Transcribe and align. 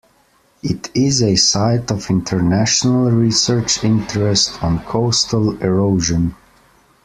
It 0.63 0.89
is 0.95 1.21
a 1.21 1.35
site 1.35 1.91
of 1.91 2.09
international 2.09 3.11
research 3.11 3.83
interest 3.83 4.53
on 4.63 4.83
coastal 4.85 5.55
erosion. 5.61 6.35